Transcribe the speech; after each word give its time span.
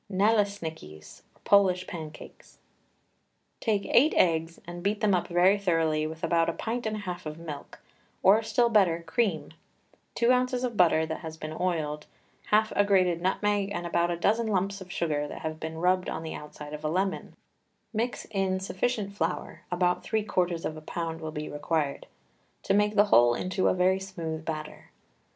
NALESNIKIS 0.11 1.21
(POLISH 1.43 1.85
PANCAKES). 1.85 2.57
Take 3.59 3.85
eight 3.85 4.15
eggs 4.15 4.59
and 4.65 4.81
beat 4.81 4.99
them 4.99 5.13
up 5.13 5.27
very 5.27 5.59
thoroughly 5.59 6.07
with 6.07 6.23
about 6.23 6.49
a 6.49 6.53
pint 6.53 6.87
and 6.87 6.95
a 6.95 6.99
half 7.01 7.27
of 7.27 7.37
milk, 7.37 7.77
or 8.23 8.41
still 8.41 8.69
better, 8.69 9.03
cream, 9.03 9.51
two 10.15 10.31
ounces 10.31 10.63
of 10.63 10.75
butter 10.75 11.05
that 11.05 11.19
has 11.19 11.37
been 11.37 11.53
oiled, 11.53 12.07
half 12.47 12.73
a 12.75 12.83
grated 12.83 13.21
nutmeg, 13.21 13.69
and 13.71 13.85
about 13.85 14.09
a 14.09 14.17
dozen 14.17 14.47
lumps 14.47 14.81
of 14.81 14.91
sugar 14.91 15.27
that 15.27 15.43
have 15.43 15.59
been 15.59 15.77
rubbed 15.77 16.09
on 16.09 16.23
the 16.23 16.33
outside 16.33 16.73
of 16.73 16.83
a 16.83 16.89
lemon; 16.89 17.35
mix 17.93 18.25
in 18.31 18.59
sufficient 18.59 19.13
flour 19.13 19.61
about 19.71 20.01
three 20.03 20.23
quarters 20.23 20.65
of 20.65 20.75
a 20.75 20.81
pound 20.81 21.21
will 21.21 21.29
be 21.31 21.47
required 21.47 22.07
to 22.63 22.73
make 22.73 22.95
the 22.95 23.05
whole 23.13 23.35
into 23.35 23.67
a 23.67 23.73
very 23.75 23.99
smooth 23.99 24.43
batter. 24.43 24.89